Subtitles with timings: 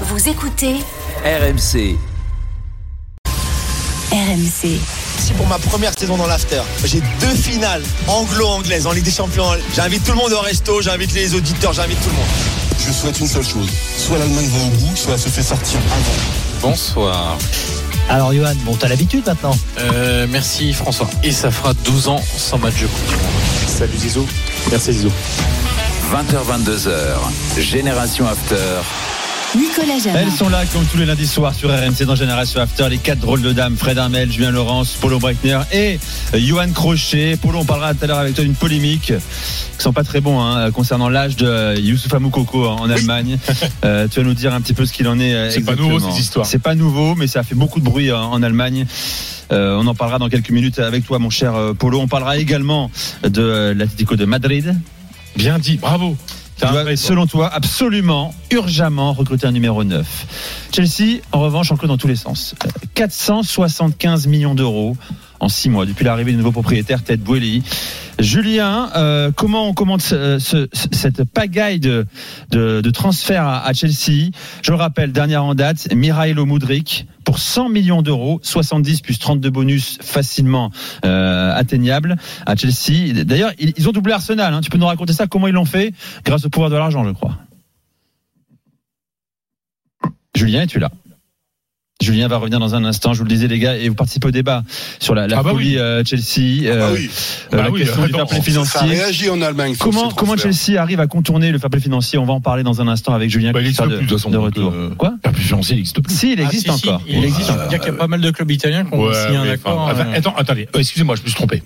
[0.00, 0.74] Vous écoutez
[1.24, 1.96] RMC.
[4.12, 4.78] RMC.
[5.18, 9.44] Si pour ma première saison dans l'after, j'ai deux finales anglo-anglaises en Ligue des Champions.
[9.74, 12.26] J'invite tout le monde au resto, j'invite les auditeurs, j'invite tout le monde.
[12.86, 13.68] Je souhaite une seule chose.
[13.96, 16.70] Soit l'Allemagne va au bout, soit elle se fait sortir avant.
[16.70, 17.38] Bonsoir.
[18.10, 21.08] Alors Johan, bon t'as l'habitude maintenant Euh, merci François.
[21.22, 23.68] Et ça fera 12 ans sans match de Coupe du Monde.
[23.68, 24.26] Salut Zizou.
[24.70, 25.12] Merci Zizou.
[26.12, 27.60] 20h22h.
[27.60, 28.56] Génération After.
[29.56, 30.18] Nicolas Jamin.
[30.18, 33.20] Elles sont là comme tous les lundis soirs sur RMC dans Génération After, les quatre
[33.20, 35.98] drôles de dames, Fred Armel, Julien Laurence, Paulo Breitner et
[36.34, 37.36] Johan Crochet.
[37.40, 40.40] Paulo, on parlera tout à l'heure avec toi d'une polémique qui sont pas très bons
[40.40, 43.38] hein, concernant l'âge de Youssoufa Moukoko en Allemagne.
[43.84, 45.34] Euh, tu vas nous dire un petit peu ce qu'il en est.
[45.34, 46.46] euh, C'est pas nouveau, ces histoires.
[46.46, 48.86] C'est pas nouveau, mais ça a fait beaucoup de bruit en, en Allemagne.
[49.52, 52.00] Euh, on en parlera dans quelques minutes avec toi, mon cher euh, Paulo.
[52.00, 52.90] On parlera également
[53.22, 54.74] de euh, l'Atlético de Madrid.
[55.36, 56.16] Bien dit, bravo.
[56.58, 60.66] Tu dois, selon toi, absolument, urgemment recruter un numéro 9.
[60.72, 62.54] Chelsea, en revanche, enclos dans tous les sens.
[62.94, 64.96] Euh, 475 millions d'euros
[65.40, 67.62] en six mois depuis l'arrivée du nouveau propriétaire Ted Boehly.
[68.20, 72.06] Julien, euh, comment on commente ce- ce- cette pagaille de,
[72.52, 74.30] de, de transfert à, à Chelsea?
[74.62, 79.50] Je le rappelle, dernière en date, Mirailo Mudrik pour 100 millions d'euros, 70 plus 32
[79.50, 80.70] bonus facilement
[81.04, 83.24] euh, atteignables à Chelsea.
[83.24, 84.54] D'ailleurs, ils, ils ont doublé Arsenal.
[84.54, 84.60] hein.
[84.60, 85.92] Tu peux nous raconter ça Comment ils l'ont fait?
[86.24, 87.36] Grâce au pouvoir de l'argent, je crois.
[90.36, 90.90] Julien, es-tu là?
[92.04, 93.12] Julien va revenir dans un instant.
[93.12, 94.62] Je vous le disais, les gars, et vous participez au débat
[95.00, 95.78] sur la, la Ah bah folie oui.
[95.78, 96.96] euh, Chelsea, Ah oui, euh,
[97.50, 98.80] Bah la oui, question du fair play ça financier.
[98.88, 99.74] réagit en Allemagne.
[99.78, 100.36] Comment.
[100.36, 102.18] Chelsea arrive à contourner le fair play financier?
[102.18, 104.10] On va en parler dans un instant avec Julien Bah, il n'existe de, plus de
[104.10, 104.30] toute façon.
[104.30, 104.72] de donc, retour.
[104.72, 105.14] euh, Quoi?
[105.24, 106.14] La plus financier, n'existe plus.
[106.14, 107.02] Si, il existe Ah, si, si, encore.
[107.06, 107.38] il il existe.
[107.40, 107.66] existe encore.
[107.68, 109.36] Il y a qu'il y a pas mal de clubs italiens qui ont Ouais, signé
[109.38, 109.78] un accord.
[109.90, 111.62] enfin, euh, attends, attendez, Euh, excusez-moi, je me suis trompé.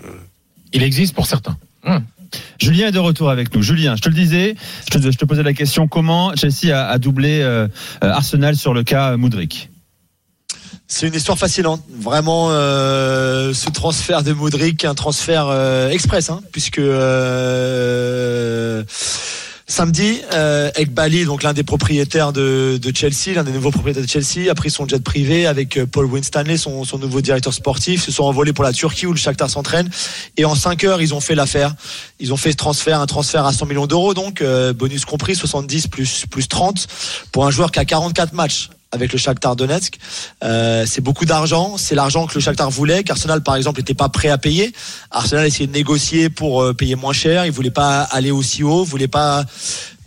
[0.73, 1.57] Il existe pour certains.
[1.85, 2.01] Hum.
[2.61, 3.63] Julien est de retour avec nous.
[3.63, 4.55] Julien, je te le disais,
[4.91, 7.67] je te, je te posais la question comment Chelsea a, a doublé euh,
[8.01, 9.68] Arsenal sur le cas Moudric
[10.91, 11.83] C'est une histoire fascinante.
[12.01, 18.83] Vraiment, euh, ce transfert de Modric, un transfert euh, express, hein, puisque euh,
[19.69, 24.49] samedi, euh, Ekbali, donc l'un des propriétaires de, Chelsea, l'un des nouveaux propriétaires de Chelsea,
[24.49, 28.23] a pris son jet privé avec euh, Paul Winstanley, son, nouveau directeur sportif, se sont
[28.23, 29.89] envolés pour la Turquie où le Shakhtar s'entraîne.
[30.37, 31.75] Et en 5 heures, ils ont fait l'affaire.
[32.19, 35.35] Ils ont fait ce transfert, un transfert à 100 millions d'euros, donc euh, bonus compris,
[35.35, 36.87] 70 plus plus 30
[37.31, 39.97] pour un joueur qui a 44 matchs avec le Shakhtar Donetsk.
[40.43, 44.09] Euh, c'est beaucoup d'argent, c'est l'argent que le Shakhtar voulait, qu'Arsenal par exemple n'était pas
[44.09, 44.73] prêt à payer.
[45.11, 48.83] Arsenal essayait de négocier pour euh, payer moins cher, il voulait pas aller aussi haut,
[48.83, 49.45] voulait pas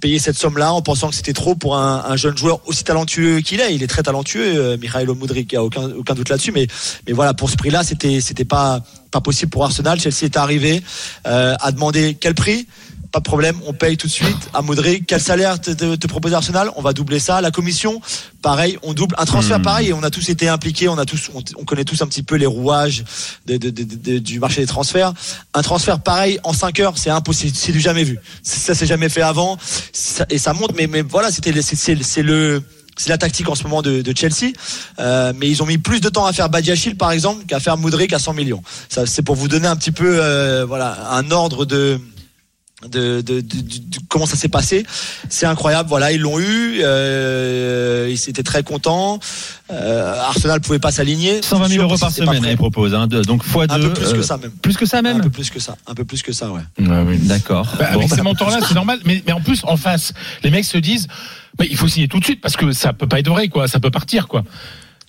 [0.01, 3.41] payer cette somme-là en pensant que c'était trop pour un, un jeune joueur aussi talentueux
[3.41, 3.73] qu'il est.
[3.73, 6.51] Il est très talentueux, euh, Mikhailo Mudrik, il n'y a aucun, aucun doute là-dessus.
[6.51, 6.67] Mais,
[7.07, 8.83] mais voilà, pour ce prix-là, c'était, c'était pas,
[9.13, 10.01] pas possible pour Arsenal.
[10.01, 10.83] Chelsea est arrivé,
[11.27, 12.67] euh, a demandé quel prix?
[13.13, 15.05] Pas de problème, on paye tout de suite à Modric.
[15.07, 16.71] Quel salaire te, te, te propose Arsenal?
[16.77, 17.43] On va doubler ça.
[17.43, 18.01] La commission,
[18.41, 19.15] pareil, on double.
[19.19, 19.63] Un transfert Hmm.
[19.63, 22.07] pareil, et on a tous été impliqués, on a tous, on, on connaît tous un
[22.07, 23.05] petit peu les rouages
[23.47, 25.13] de, de- de- du marché des transferts.
[25.53, 28.19] Un transfert pareil en 5 heures, c'est impossible, c'est du jamais vu.
[28.43, 29.59] Ça s'est jamais fait avant,
[29.93, 30.73] Ça- et ça monte.
[30.75, 32.63] Mais, mais voilà, c'était, le- c'est, le
[32.97, 34.53] c'est la tactique en ce moment de, de Chelsea,
[35.01, 37.77] Euh, mais ils ont mis plus de temps à faire Badiachil par exemple qu'à faire
[37.77, 38.63] Modric à 100 millions.
[39.07, 41.99] C'est pour vous donner un petit peu, euh, voilà, un ordre de
[42.89, 44.85] de, de, de- de- de comment ça s'est passé.
[45.29, 45.89] C'est incroyable.
[45.89, 46.81] Voilà, ils l'ont eu.
[46.83, 49.19] Euh, ils étaient très contents.
[49.71, 51.41] Euh, Arsenal pouvait pas s'aligner.
[51.43, 52.51] 120 C'est 000 sûr, euros par semaine, prêt.
[52.53, 52.95] il propose.
[52.95, 53.89] Hein, de- donc fois Un deux.
[53.89, 54.51] peu plus que euh, ça même.
[54.51, 55.77] Plus que ça Un même peu plus que ça.
[55.87, 56.63] Un peu plus que ça, ouais.
[56.79, 57.67] D'accord.
[57.79, 58.99] Bah, Bon, avec bah, ces montants-là, c'est normal.
[59.05, 60.13] Mais, mais en plus, en face,
[60.43, 61.07] les mecs se disent,
[61.59, 63.69] bah, il faut signer tout de suite parce que ça peut pas être vrai, quoi.
[63.69, 64.45] Ça peut partir, quoi.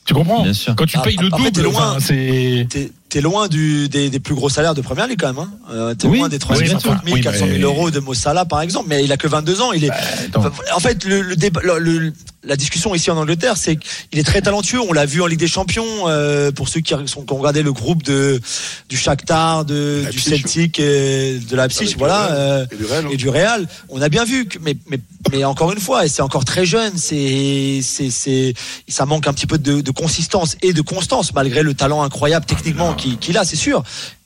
[0.05, 0.75] Tu comprends Bien sûr.
[0.75, 2.67] Quand tu Ah, payes le double, enfin, c'est.
[3.13, 5.37] T'es, loin du, des, des plus gros salaires de première ligue quand même.
[5.37, 5.49] Hein.
[5.71, 6.17] Euh, t'es Oui.
[6.17, 8.87] loin des Oui, 350 000, oui, 400 000 mais- euros de Mossala par exemple.
[8.89, 9.71] Mais il a que 22 ans.
[9.71, 9.91] Il est.
[10.35, 12.11] Enfin, en fait, le, le débat, le-
[12.45, 14.79] la discussion ici en Angleterre, c'est qu'il est très talentueux.
[14.81, 15.85] On l'a vu en Ligue des Champions.
[16.07, 18.41] euh, pour ceux qui, sont, qui ont regardé le groupe de
[18.89, 20.19] du Shakhtar, de, du.
[20.19, 22.31] Celtic, et de Leipzig, Avec voilà.
[22.33, 23.09] euh, Et du Real, hein.
[23.13, 24.99] et du Real, on a bien vu que, mais, mais,
[25.31, 28.53] mais encore une fois, et c'est encore très jeune, c'est, c'est, c'est,
[28.89, 32.45] ça manque un petit peu de, de consistance et de constance, malgré le talent incroyable
[32.45, 33.83] techniquement qu'il, a, c'est sûr.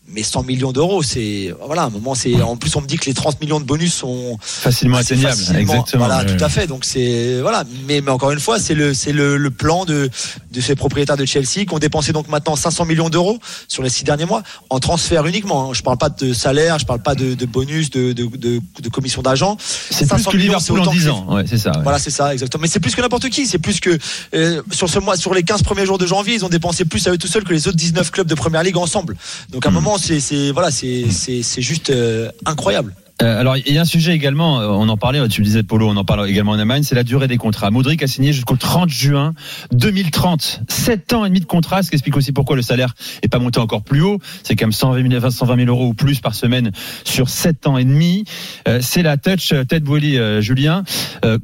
[0.09, 2.95] Mais 100 millions d'euros, c'est, voilà, à un moment, c'est, en plus, on me dit
[2.95, 5.35] que les 30 millions de bonus sont, facilement assez atteignable.
[5.35, 6.05] facilement- Exactement.
[6.05, 6.65] Voilà, tout à fait.
[6.65, 7.65] Donc c'est voilà.
[7.87, 10.09] Mais, mais encore une fois, c'est le c'est le, le plan de
[10.53, 13.37] de ces propriétaires de Chelsea qui ont dépensé donc maintenant 500 millions d'euros
[13.67, 15.69] sur les six derniers mois en transfert uniquement.
[15.69, 15.73] hein.
[15.73, 18.89] Je parle pas de salaire, je parle pas de, de bonus, de de, de, de
[18.89, 19.57] commission d'agent.
[19.59, 21.25] C'est plus 500 que Liverpool en autant 10 que- ans.
[21.35, 21.71] Ouais, c'est ça.
[21.71, 21.83] ouais.
[21.83, 22.61] Voilà, c'est ça, exactement.
[22.61, 23.45] Mais c'est plus que n'importe qui.
[23.45, 23.97] C'est plus que
[24.33, 27.05] euh, sur ce mois, sur les 15 premiers jours de janvier, ils ont dépensé plus
[27.07, 29.17] à eux tout seuls que les autres 19 clubs de première ligue ensemble.
[29.49, 29.75] Donc à un Hmm.
[29.75, 32.93] moment, c'est voilà, c'est juste euh, incroyable.
[33.21, 35.63] Euh, alors, il y a un sujet également, euh, on en parlait, tu me disais
[35.63, 37.71] Polo, on en parle également en Allemagne, c'est la durée des contrats.
[37.71, 39.33] Modric a signé jusqu'au 30 juin
[39.71, 40.61] 2030.
[40.67, 42.93] 7 ans et demi de contrat, ce qui explique aussi pourquoi le salaire
[43.23, 44.19] est pas monté encore plus haut.
[44.43, 46.71] C'est quand même 120 000, 120 000 euros ou plus par semaine
[47.05, 48.25] sur 7 ans et demi.
[48.67, 50.83] Euh, c'est la touch Boily, euh, Julien.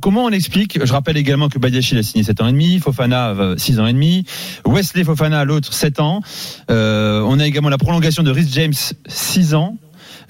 [0.01, 3.55] Comment on explique Je rappelle également que Badiachil a signé 7 ans et demi, Fofana
[3.57, 4.25] 6 ans et demi,
[4.65, 6.21] Wesley Fofana l'autre 7 ans.
[6.69, 8.73] On a également la prolongation de Rhys James
[9.07, 9.77] 6 ans.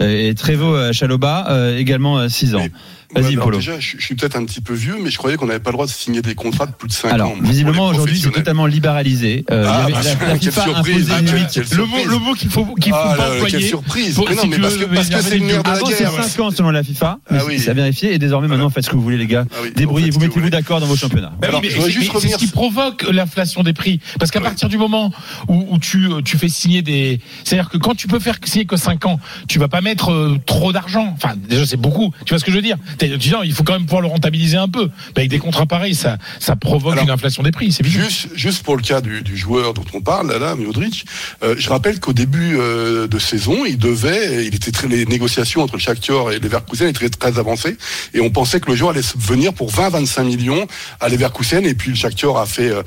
[0.01, 2.59] Euh, Et Trevo euh, Chaloba euh, également 6 ans.
[2.59, 2.71] Mais-
[3.15, 3.57] Vas-y, Ouais, alors Polo.
[3.57, 5.69] Déjà, je, je suis peut-être un petit peu vieux, mais je croyais qu'on n'avait pas
[5.69, 7.35] le droit de signer des contrats de plus de 5 Alors, ans.
[7.35, 9.45] moi, visiblement pour aujourd'hui, c'est totalement libéralisé.
[9.51, 11.09] Euh, Ah, il y bah, avait- la, la FIFA a surprise.
[11.13, 13.51] Ah, une quelle- Le mot, le mot qu'il faut, qu'il faut Ah, pas là, employer.
[13.57, 14.15] quelle surprise.
[14.15, 15.85] Faut- Mais non, si mais parce que, parce que c'est le nerf de la Avant,
[15.87, 16.23] c'est guerre.
[16.23, 17.19] 5 ans selon la FIFA.
[17.29, 17.59] mais Ah oui.
[17.59, 18.13] C'est à vérifier.
[18.13, 19.45] Et désormais, maintenant, faites ce que vous voulez, les gars.
[19.51, 21.33] Ah oui, Débrouillez, vous mettez-vous vous d'accord dans vos championnats.
[21.39, 23.99] Bah Alors, mais c'est- juste mais c'est ce qui provoque l'inflation des prix.
[24.19, 25.11] Parce qu'à partir du moment
[25.47, 27.19] où, tu, euh, tu fais signer des.
[27.43, 30.37] C'est-à-dire que quand tu peux faire signer que 5 ans, tu vas pas mettre euh,
[30.45, 31.13] trop d'argent.
[31.15, 32.11] Enfin, déjà, c'est beaucoup.
[32.25, 32.77] Tu vois ce que je veux dire?
[33.07, 34.89] Il faut quand même pouvoir le rentabiliser un peu.
[35.15, 37.71] Mais avec des contrats pareils, ça, ça provoque Alors, une inflation des prix.
[37.71, 37.85] C'est.
[37.85, 41.05] Juste, juste pour le cas du, du joueur dont on parle, là, là Modric,
[41.43, 45.61] euh, je rappelle qu'au début euh, de saison, il devait, il était très, les négociations
[45.61, 47.77] entre Shakhtar et Leverkusen étaient très, très avancées,
[48.13, 50.67] et on pensait que le joueur allait venir pour 20-25 millions
[50.99, 52.83] à Leverkusen, et puis le Shakhtar a fait, euh,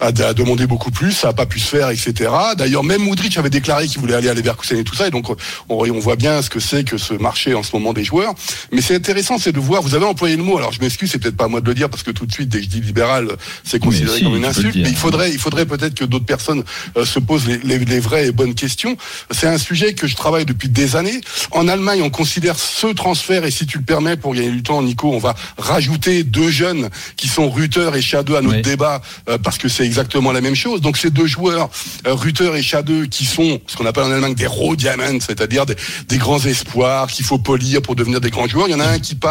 [0.00, 2.30] a, a demandé beaucoup plus, ça a pas pu se faire, etc.
[2.56, 5.30] D'ailleurs, même Modric avait déclaré qu'il voulait aller à Leverkusen et tout ça, et donc
[5.30, 5.36] on,
[5.68, 8.34] on voit bien ce que c'est que ce marché en ce moment des joueurs.
[8.72, 9.82] Mais c'est intéressant, c'est de voir.
[9.82, 10.56] Vous avez employé le mot.
[10.58, 12.32] Alors je m'excuse, c'est peut-être pas à moi de le dire parce que tout de
[12.32, 13.28] suite, dès que je dis libéral,
[13.64, 14.76] c'est considéré si, comme une insulte.
[14.76, 16.62] Mais il faudrait, il faudrait peut-être que d'autres personnes
[16.96, 18.96] euh, se posent les, les- les vraies et bonnes questions.
[19.30, 21.20] C'est un sujet que je travaille depuis des années.
[21.50, 24.82] En Allemagne, on considère ce transfert et si tu le permets, pour gagner du temps,
[24.82, 28.62] Nico, on va rajouter deux jeunes qui sont Rutter et Schade à notre Oui.
[28.62, 30.80] débat euh, parce que c'est exactement la même chose.
[30.80, 31.70] Donc ces deux joueurs,
[32.06, 35.66] euh, Rutter et Schade, qui sont ce qu'on appelle en Allemagne des raw diamonds, c'est-à-dire
[35.66, 35.76] des,
[36.08, 38.68] des grands espoirs qu'il faut polir pour devenir des grands joueurs.
[38.68, 39.29] Il y en a un qui part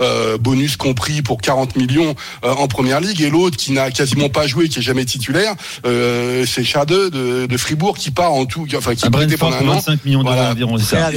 [0.00, 2.14] euh, bonus compris pour 40 millions
[2.44, 5.54] euh, en première ligue et l'autre qui n'a quasiment pas joué, qui est jamais titulaire,
[5.86, 9.36] euh, c'est Schade de, de Fribourg qui part en tout, enfin qui À est prêté
[9.36, 9.74] pendant un an.
[9.74, 10.50] 25 millions d'euros Voilà.
[10.52, 11.10] environ, c'est ça.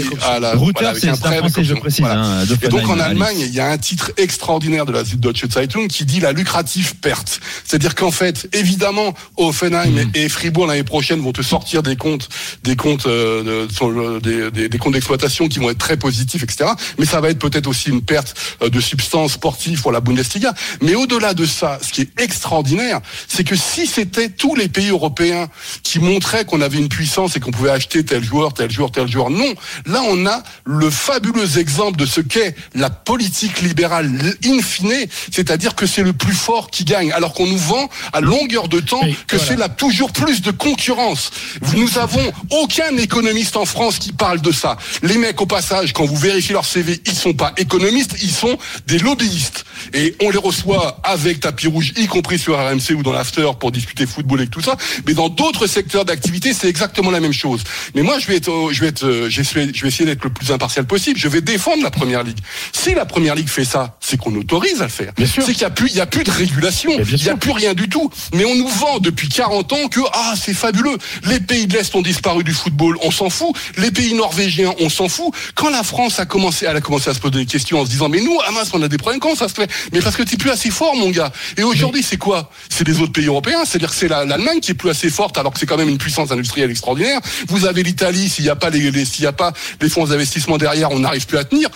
[0.74, 2.00] Voilà, c'est un prêt français, je précise.
[2.02, 2.22] Voilà.
[2.22, 5.88] hein, Et donc en Allemagne, il y a un titre extraordinaire de la Süddeutsche Zeitung
[5.88, 7.40] qui dit la lucrative perte.
[7.66, 10.12] C'est-à-dire qu'en fait, évidemment, Offenheim Mm.
[10.14, 12.30] et Fribourg l'année prochaine vont te sortir des comptes,
[12.64, 15.98] des comptes, euh, de- sur le- des, des- des comptes d'exploitation qui vont être très
[15.98, 16.72] positifs, etc.
[16.98, 18.19] Mais ça va être peut-être aussi une perte
[18.62, 20.54] euh, de substance sportive pour la Bundesliga.
[20.82, 24.90] Mais au-delà de ça, ce qui est extraordinaire, c'est que si c'était tous les pays
[24.90, 25.48] européens
[25.84, 29.08] qui montraient qu'on avait une puissance et qu'on pouvait acheter tel joueur, tel joueur, tel
[29.08, 29.54] joueur, non.
[29.86, 34.10] Là, on a le fabuleux exemple de ce qu'est la politique libérale
[34.46, 38.22] in fine, c'est-à-dire que c'est le plus fort qui gagne, alors qu'on nous vend à
[38.22, 39.52] longueur de temps Oui, que voilà.
[39.52, 41.32] c'est la toujours plus de concurrence.
[41.76, 44.78] Nous avons aucun économiste en France qui parle de ça.
[45.02, 48.58] Les mecs, au passage, quand vous vérifiez leur CV, ils sont pas économistes, ils sont
[48.88, 49.66] des lobbyistes.
[49.94, 53.72] Et on les reçoit avec tapis rouge, y compris sur RMC ou dans l'after pour
[53.72, 54.76] discuter football et tout ça.
[55.06, 57.64] Mais dans d'autres secteurs d'activité, c'est exactement la même chose.
[57.96, 60.52] Mais moi, je vais être, je vais être, euh, je vais essayer d'être le plus
[60.52, 61.20] impartial possible.
[61.20, 62.40] Je vais défendre la première ligue.
[62.74, 65.14] Si la première ligue fait ça, c'est qu'on autorise à le faire.
[65.16, 65.44] Bien sûr.
[65.44, 66.92] C'est qu'il y a plus, il y a plus de régulation.
[67.00, 68.10] Il y a plus rien du tout.
[68.34, 70.98] Mais on nous vend depuis 40 ans que ah c'est fabuleux.
[71.24, 73.56] Les pays de l'Est ont disparu du football, on s'en fout.
[73.78, 75.34] Les pays norvégiens, on s'en fout.
[75.56, 77.90] Quand la France a commencé, elle a commencé à se poser des questions en se
[77.90, 79.20] disant mais nous, ah mince, on a des problèmes.
[79.20, 81.32] Comment ça se fait Mais parce que t'es plus assez fort, mon gars.
[81.58, 82.50] Et aujourd'hui, c'est quoi?
[82.70, 83.66] C'est les autres pays européens.
[83.66, 85.90] C'est-à-dire que c'est la- l'Allemagne qui est plus assez forte, alors que c'est quand même
[85.90, 87.20] une puissance industrielle extraordinaire.
[87.48, 88.30] Vous avez l'Italie.
[88.30, 89.52] S'il n'y a pas les, les- s'il y a pas
[89.82, 91.70] les fonds d'investissement derrière, on n'arrive plus à tenir.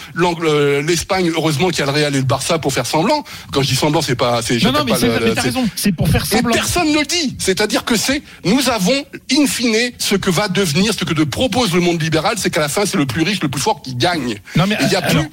[0.43, 3.23] Euh, L'Espagne, heureusement qu'il y a le Real et le Barça pour faire semblant.
[3.51, 4.93] Quand je dis semblant, c'est pas, c'est Non, non, mais
[5.33, 5.67] t'as raison.
[5.75, 6.53] C'est pour faire et semblant.
[6.53, 7.35] personne ne le dit.
[7.39, 11.79] C'est-à-dire que c'est, nous avons, in fine, ce que va devenir, ce que propose le
[11.81, 14.39] monde libéral, c'est qu'à la fin, c'est le plus riche, le plus fort qui gagne.
[14.55, 15.31] Non, mais, Et il y a alors, plus.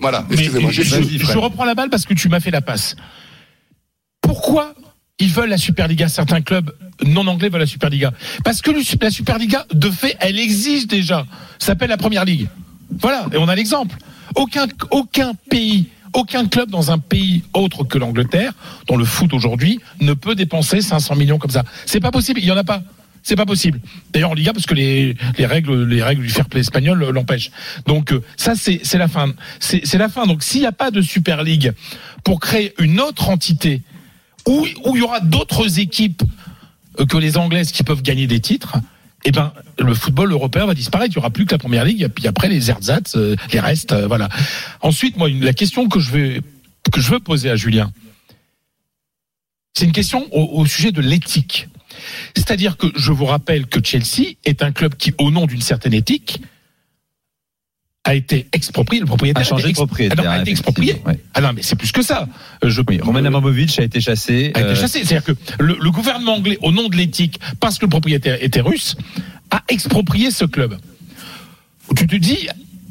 [0.00, 2.96] Voilà, excusez-moi, je, reprends la balle parce que tu m'as fait la passe.
[4.20, 4.74] Pourquoi
[5.18, 6.08] ils veulent la Superliga?
[6.08, 6.72] Certains clubs
[7.04, 8.12] non anglais veulent la Superliga.
[8.44, 11.26] Parce que la Superliga, de fait, elle existe déjà.
[11.58, 12.48] Ça s'appelle la Première Ligue.
[13.00, 13.96] Voilà, et on a l'exemple.
[14.34, 18.52] Aucun, aucun pays, aucun club dans un pays autre que l'Angleterre,
[18.86, 21.64] dont le foot aujourd'hui, ne peut dépenser 500 millions comme ça.
[21.86, 22.82] C'est pas possible, il y en a pas.
[23.28, 23.78] C'est pas possible.
[24.10, 27.50] D'ailleurs en Liga parce que les, les règles les règles du fair play espagnol l'empêchent.
[27.86, 29.34] Donc euh, ça c'est la fin.
[29.60, 30.26] C'est la fin.
[30.26, 31.74] Donc s'il n'y a pas de Super League
[32.24, 33.82] pour créer une autre entité
[34.46, 36.22] où il y aura d'autres équipes
[36.98, 38.78] euh, que les anglaises qui peuvent gagner des titres,
[39.26, 41.12] eh ben le football européen va disparaître.
[41.12, 42.08] Il y aura plus que la première ligue.
[42.08, 44.30] Puis après les ersatz, euh, les restes, voilà.
[44.80, 46.40] Ensuite, moi, la question que je
[46.90, 47.92] que je veux poser à Julien,
[49.74, 51.68] c'est une question au sujet de l'éthique.
[52.36, 55.94] C'est-à-dire que je vous rappelle que Chelsea est un club qui, au nom d'une certaine
[55.94, 56.40] éthique,
[58.04, 61.02] a été exproprié, le propriétaire A changé de propriétaire, Ah non, a été exproprié.
[61.04, 61.20] ouais.
[61.34, 62.26] Ah non, mais c'est plus que ça.
[62.64, 64.50] Je, Oui, Roman Abramovich a été chassé.
[64.54, 65.04] a été euh, chassé.
[65.04, 68.62] C'est-à-dire que le, le gouvernement anglais, au nom de l'éthique, parce que le propriétaire était
[68.62, 68.96] russe,
[69.50, 70.78] a exproprié ce club.
[71.96, 72.48] Tu te dis,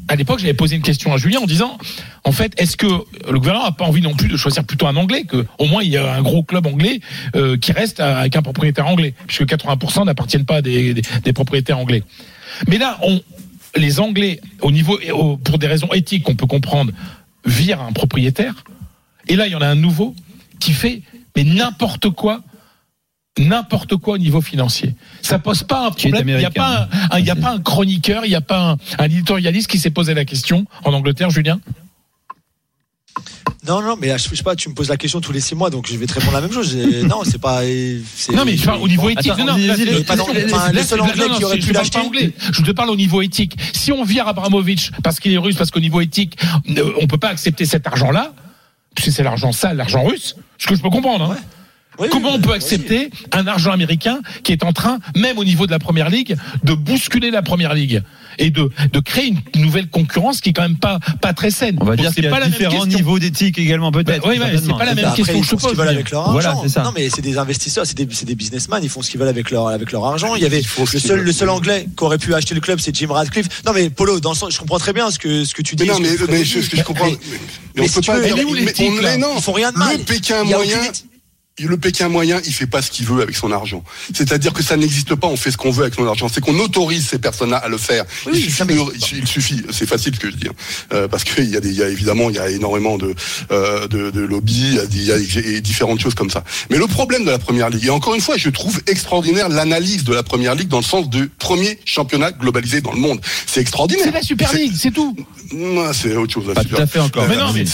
[0.08, 1.78] à l'époque, j'avais posé une question à Julien en disant,
[2.24, 4.96] en fait, est-ce que le gouvernement n'a pas envie non plus de choisir plutôt un
[4.96, 7.00] anglais, que au moins il y a un gros club anglais
[7.36, 10.94] euh, qui reste avec un propriétaire anglais, puisque 80% n'appartiennent pas à des,
[11.34, 12.02] propriétaires anglais.
[12.66, 13.20] Mais là, on,
[13.76, 16.92] les Anglais, au niveau, au- pour des raisons éthiques qu'on peut comprendre,
[17.44, 18.64] virent un propriétaire.
[19.28, 20.14] Et là, il y en a un nouveau
[20.58, 21.02] qui fait
[21.36, 22.42] mais n'importe quoi,
[23.38, 24.94] n'importe quoi au niveau financier.
[25.22, 26.28] Ça pose pas un problème.
[26.28, 26.50] Il n'y a américain.
[26.62, 29.04] pas un, un- il y a pas un chroniqueur, il n'y a pas un, un
[29.04, 31.60] éditorialiste qui s'est posé la question en Angleterre, Julien?
[33.66, 35.68] Non, non, mais je sais pas, tu me poses la question tous les six mois,
[35.68, 36.74] donc je vais te répondre la même chose.
[37.04, 37.62] Non, c'est pas.
[38.14, 39.32] c'est- Non, mais je parle au niveau éthique.
[39.32, 41.84] Attends, non, non, enfin, le c'est- seul Anglais non, qui aurait pu je te parle
[41.84, 41.98] l'acheter.
[41.98, 42.32] pas anglais.
[42.52, 43.56] Je te parle au niveau éthique.
[43.74, 46.38] Si on vire Abramovich parce qu'il est russe, parce qu'au niveau éthique,
[46.78, 48.32] euh, on peut pas accepter cet argent-là,
[48.94, 51.32] puisque c'est l'argent sale, l'argent russe, ce que je peux comprendre.
[51.32, 51.36] Hein.
[51.98, 55.44] Oui, Comment oui, on peut accepter un argent américain qui est en train, même au
[55.44, 58.02] niveau de la première ligue, de bousculer la première ligue
[58.38, 61.76] et de, de créer une nouvelle concurrence qui est quand même pas, pas très saine.
[61.80, 62.98] On va Donc, dire c'est qu'il y pas a la même différents question.
[62.98, 64.24] niveaux d'éthique également, peut-être.
[64.28, 65.76] Ouais, ouais, c'est pas la même Après, question ils que je font te ce qu'ils
[65.76, 65.78] pose.
[65.86, 66.62] veulent avec leur Voilà, argent.
[66.62, 66.82] c'est ça.
[66.84, 69.28] Non, mais c'est des investisseurs, c'est des, c'est des businessmen, ils font ce qu'ils veulent
[69.28, 70.36] avec leur, avec leur argent.
[70.36, 70.60] Il y avait
[70.92, 73.48] le seul, le seul anglais qui aurait pu acheter le club, c'est Jim Radcliffe.
[73.66, 75.74] Non, mais Polo, dans le sens, je comprends très bien ce que, ce que tu
[75.74, 75.82] dis.
[75.84, 77.06] Mais non, mais, je, ce que je comprends.
[77.06, 77.38] Mais- Mais,
[77.74, 78.48] mais on si peut pas veux, dire.
[78.48, 79.10] où mais l'éthique, on- là?
[79.12, 79.96] Mais non, Ils font rien de mal.
[79.98, 80.78] Le Pékin moyen.
[81.60, 83.82] Le Pékin moyen, il fait pas ce qu'il veut avec son argent.
[84.14, 86.28] C'est-à-dire que ça n'existe pas, on fait ce qu'on veut avec son argent.
[86.28, 88.04] C'est qu'on autorise ces personnes-là à le faire.
[88.26, 90.52] Oui, il, suffit non, mais- de- il suffit, c'est facile ce que je dis, hein.
[90.92, 93.14] Euh, parce qu'il y a des, il y a évidemment, il y a énormément de,
[93.50, 96.30] euh, de, de lobbies, il y a, des- il y a et différentes choses comme
[96.30, 96.44] ça.
[96.70, 100.04] Mais le problème de la première ligue, et encore une fois, je trouve extraordinaire l'analyse
[100.04, 103.20] de la première ligue dans le sens de premier championnat globalisé dans le monde.
[103.46, 104.04] C'est extraordinaire.
[104.04, 105.16] C'est la Super League, c'est tout.
[105.52, 106.44] Non, c'est autre chose.
[106.46, 107.26] la Pas Super- tout à fait encore.
[107.28, 107.64] Mais non, mais,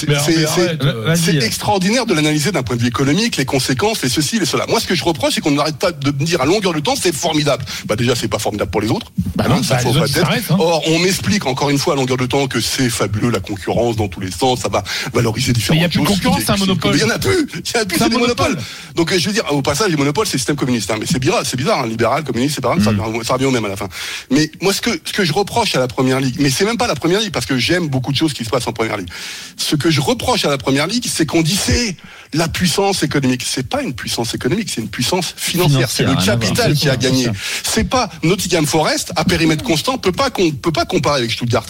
[1.16, 4.66] c'est extraordinaire de l'analyser d'un point de vue économique, les conséquences, les ceci, les cela.
[4.68, 6.80] Moi, ce que je reproche, c'est qu'on n'arrête pas de me dire à longueur de
[6.80, 7.64] temps, c'est formidable.
[7.86, 9.12] Bah déjà, c'est pas formidable pour les autres.
[9.36, 10.56] Bah Hein, non, ça bah, faut pas reste, hein.
[10.58, 13.96] Or, on m'explique encore une fois à longueur de temps que c'est fabuleux la concurrence
[13.96, 16.14] dans tous les sens, ça va valoriser différentes Mais il y a plus de choses.
[16.16, 16.94] concurrence, c'est un monopole.
[16.96, 17.46] Il y en a plus.
[17.54, 18.46] Il y en a plus, C'est des monopole.
[18.52, 18.64] monopoles.
[18.94, 20.90] Donc, euh, je veux dire, au passage, les monopoles, c'est le système communiste.
[20.90, 20.96] hein.
[20.98, 21.86] Mais c'est bizarre, c'est bizarre, hein.
[21.86, 23.88] libéral, communiste, c'est pas grave, ça, revient- ça revient au même à la fin.
[24.30, 26.76] Mais moi, ce que, ce que je reproche à la première ligue, mais c'est même
[26.78, 28.96] pas la première ligue, parce que j'aime beaucoup de choses qui se passent en première
[28.96, 29.08] ligue.
[29.56, 31.96] Ce que je reproche à la première ligue, c'est qu'on dit c'est
[32.32, 33.44] la puissance économique.
[33.46, 35.90] C'est pas une puissance économique, c'est une puissance financière.
[35.90, 37.28] C'est le capital qui a C'est gagné.
[37.62, 41.66] C'est pas Nottingham Forest à périmètre constant peut pas qu'on peut pas comparer avec Stuttgart.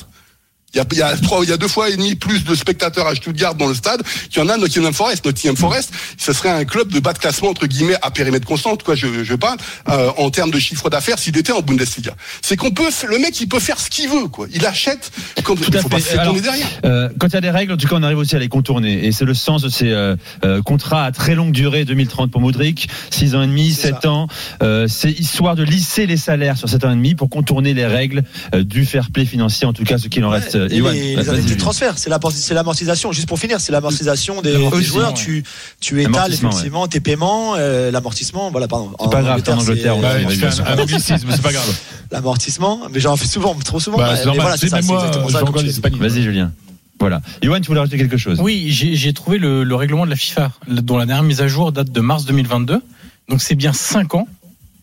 [0.74, 2.44] Il y, a, il, y a trois, il y a deux fois et demi plus
[2.44, 5.24] de spectateurs à Stuttgart dans le stade qu'il y en a à Nottingham Forest.
[5.24, 8.76] Nottingham Forest, ce serait un club de bas de classement entre guillemets à périmètre constant,
[8.76, 12.14] cas je, je parle, euh, en termes de chiffre d'affaires s'il était en Bundesliga.
[12.42, 14.46] C'est qu'on peut, le mec il peut faire ce qu'il veut, quoi.
[14.52, 15.10] Il achète,
[15.44, 16.66] Tout il faut pas se tourner derrière.
[16.84, 18.48] Euh, quand il y a des règles, en tout cas, on arrive aussi à les
[18.48, 19.06] contourner.
[19.06, 22.40] Et c'est le sens de ces euh, euh, contrats à très longue durée, 2030 pour
[22.40, 24.28] Modric, 6 ans et demi, C'est 7 ans.
[24.62, 27.86] Euh, c'est histoire de lisser les salaires sur 7 ans et demi pour contourner les
[27.86, 28.22] règles
[28.54, 30.63] euh, du fair play financier, en tout cas, ce qu'il en Ouais, reste.
[30.70, 31.56] Et Ewan, les, les indemnités de Julien.
[31.56, 33.12] transfert, c'est la- c'est l'amortisation.
[33.12, 35.08] Juste pour finir, c'est l'amortisation des, des joueurs.
[35.08, 35.14] ouais.
[35.14, 35.44] Tu,
[35.80, 38.50] tu étales effectivement tes paiements, euh, l'amortissement.
[38.50, 38.90] Voilà, pardon.
[39.00, 41.78] C'est pas grave, en Angleterre, c'est, on euh, pas grave.
[42.10, 43.98] l'amortissement, mais j'en fais souvent, trop souvent.
[43.98, 44.68] Bah, mais voilà, c'est.
[44.70, 46.52] Vas-y, Julien.
[47.00, 47.20] Voilà.
[47.42, 48.38] Yoann, tu voulais rajouter quelque chose?
[48.40, 51.48] Oui, j'ai j'ai trouvé le, le règlement de la FIFA, dont la dernière mise à
[51.48, 52.80] jour date de mars 2022.
[53.28, 54.28] Donc c'est bien 5 ans,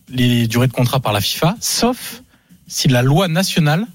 [0.10, 2.22] les durées de contrat par la FIFA, sauf
[2.68, 3.86] si la loi nationale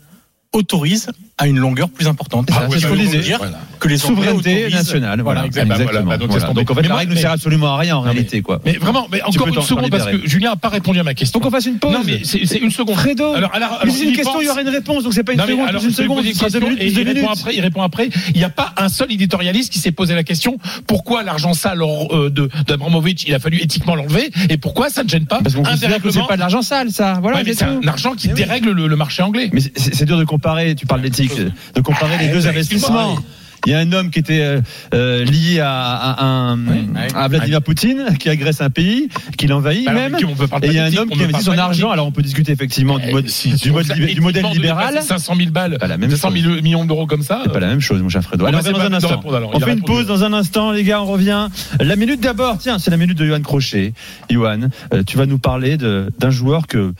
[0.52, 2.48] autorise à une longueur plus importante.
[2.52, 2.86] Ah, c'est ce
[3.20, 3.58] dire Voilà.
[3.78, 5.20] Que les Souveraineté nationale.
[5.20, 6.02] Voilà, Voilà, exactement.
[6.08, 6.46] bah, donc, Voilà.
[6.52, 8.42] Donc en fait, Mais la moi, règle ne sert absolument à rien en mais- réalité,
[8.42, 8.60] quoi.
[8.64, 11.38] Mais vraiment, mais encore une seconde parce que Julien n'a pas répondu à ma question.
[11.40, 11.92] Faut qu'on fasse une pause.
[11.92, 12.96] Non, mais c'est une seconde.
[12.96, 13.34] Fredo.
[13.34, 15.32] Alors, alors, alors, c'est une question, pense- il y aura une réponse, donc c'est pas
[15.32, 17.54] une Non, seconde, alors, une seconde, une question minutes, et il répond après.
[17.54, 18.08] Il répond après.
[18.34, 20.56] Il n'y a pas un seul éditorialiste qui s'est posé la question
[20.86, 25.08] pourquoi l'argent sale euh, de d'Abramovich, il a fallu éthiquement l'enlever et pourquoi ça ne
[25.08, 27.18] gêne pas Parce qu'on que c'est pas de l'argent sale, ça.
[27.20, 29.50] Voilà, mais c'est un argent qui dérègle le, marché anglais.
[29.52, 31.32] Mais c'est- dur de comparer, tu parles d'éthique,
[31.74, 33.18] de comparer les deux bah, investissements.
[33.66, 34.60] Il y a un homme qui était euh,
[34.94, 36.84] euh, lié à, à, un- ouais.
[37.14, 40.16] à Vladimir Poutine, qui agresse un pays, qui l'envahit Bah, même.
[40.26, 41.90] on peut Et il y a un homme qui investit son argent.
[41.90, 44.90] Alors on peut discuter effectivement du, Eh, mode, si- du si modèle, du libéral.
[44.94, 46.40] dépasser 500 000 balles, la même 200 chose.
[46.40, 47.40] 000 millions d'euros comme ça.
[47.44, 48.44] C'est pas la même chose, mon cher Fredo.
[48.44, 49.08] Bah, on dans un pas de instant.
[49.08, 49.50] répondre, alors.
[49.54, 51.48] On fait une pause dans un instant, les gars, on revient.
[51.80, 53.92] La minute d'abord, tiens, c'est la minute de Johan Crochet.
[54.30, 56.92] Johan, euh, tu vas nous parler d'un joueur que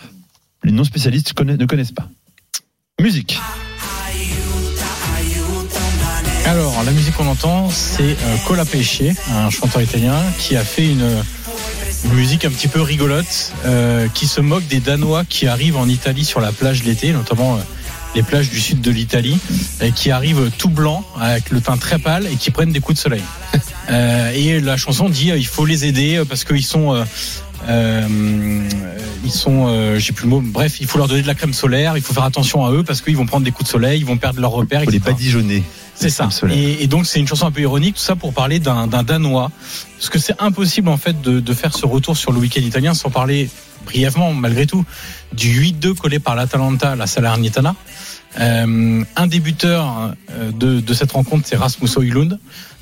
[0.65, 2.09] les non spécialistes ne connaissent pas.
[3.01, 3.39] Musique.
[6.47, 9.03] Alors, la musique qu'on entend, c'est euh, Cola Pesce,
[9.35, 11.05] un chanteur italien qui a fait une,
[12.05, 15.89] une musique un petit peu rigolote, euh, qui se moque des Danois qui arrivent en
[15.89, 17.59] Italie sur la plage l'été, notamment euh,
[18.15, 19.37] les plages du sud de l'Italie,
[19.81, 22.97] et qui arrivent tout blancs, avec le teint très pâle, et qui prennent des coups
[22.97, 23.23] de soleil.
[23.89, 27.05] Euh, et la chanson dit euh, il faut les aider euh, parce qu'ils sont euh,
[27.69, 28.69] euh,
[29.25, 31.53] ils sont euh, j'ai plus le mot bref il faut leur donner de la crème
[31.53, 34.01] solaire il faut faire attention à eux parce qu'ils vont prendre des coups de soleil
[34.01, 35.13] ils vont perdre leurs repères Faut les etc.
[35.13, 35.63] badigeonner.
[35.99, 36.29] C'est ça.
[36.51, 39.51] Et, et donc c'est une chanson un peu ironique, tout ça pour parler d'un Danois.
[39.97, 42.95] Parce que c'est impossible en fait de, de faire ce retour sur le week-end italien
[42.95, 43.49] sans parler
[43.87, 44.85] brièvement, malgré tout,
[45.33, 47.75] du 8-2 collé par l'Atalanta à la Salernitana.
[48.39, 52.39] Euh, un des buteurs euh, de, de cette rencontre, c'est Rasmus Højlund,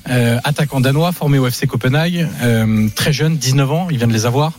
[0.09, 4.13] euh, attaquant danois formé au FC Copenhague, euh, très jeune, 19 ans, il vient de
[4.13, 4.51] les avoir,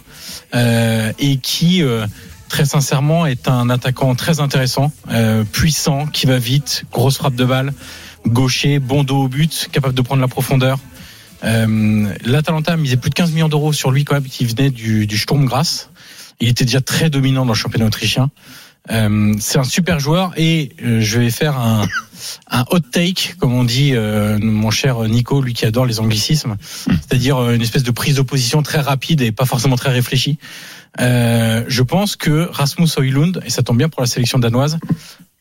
[0.55, 2.07] euh, et qui euh,
[2.49, 7.45] très sincèrement est un attaquant très intéressant, euh, puissant, qui va vite, grosse frappe de
[7.45, 7.75] balle,
[8.27, 10.79] gaucher, bon dos au but, capable de prendre la profondeur.
[11.45, 15.07] Euh, L'Atalanta misé plus de 15 millions d'euros sur lui quand même, qui venait du,
[15.07, 15.89] du Sturm Graz.
[16.41, 18.31] Il était déjà très dominant dans le championnat autrichien.
[18.91, 21.87] Euh, c'est un super joueur et euh, je vais faire un,
[22.71, 23.93] hot take, comme on dit
[24.41, 26.57] mon cher Nico, lui qui adore les anglicismes,
[26.87, 30.39] c'est-à-dire une espèce de prise d'opposition très rapide et pas forcément très réfléchie.
[30.99, 34.79] Je pense que Rasmus Højlund, et ça tombe bien pour la sélection danoise,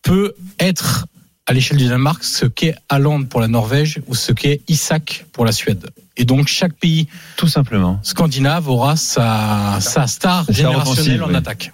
[0.02, 1.08] peut être
[1.48, 5.46] à l'échelle du Danemark ce qu'est Haaland pour la Norvège ou ce qu'est Isak pour
[5.46, 5.90] la Suède.
[6.18, 8.00] Et donc chaque pays Tout simplement.
[8.04, 11.36] scandinave aura sa, sa star générationnelle en oui.
[11.36, 11.72] attaque.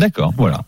[0.00, 0.62] D'accord, voilà.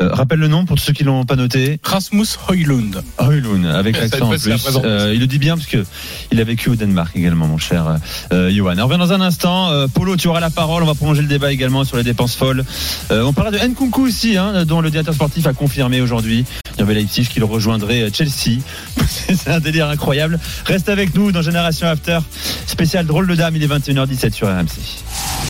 [0.00, 1.78] Euh, rappelle le nom pour ceux qui l'ont pas noté.
[1.82, 3.02] Rasmus Højlund.
[3.18, 4.80] Højlund, avec l'accent en plus.
[4.82, 5.84] Euh, il le dit bien parce que
[6.32, 7.98] il a vécu au Danemark également, mon cher
[8.32, 8.76] euh, Johan.
[8.78, 9.68] On revient dans un instant.
[9.92, 10.82] Polo, tu auras la parole.
[10.82, 12.64] On va prolonger le débat également sur les dépenses folles.
[13.10, 16.46] On parlera de Nkunku aussi, hein, dont le directeur sportif a confirmé aujourd'hui,
[16.78, 18.60] Hervé Leipzig, qu'il rejoindrait Chelsea.
[19.06, 20.40] C'est un délire incroyable.
[20.64, 22.20] Reste avec nous dans Génération After.
[22.66, 25.38] Spécial drôle de dame, il est 21h17 sur RMC.